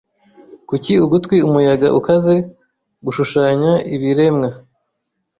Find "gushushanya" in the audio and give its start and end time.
3.05-3.71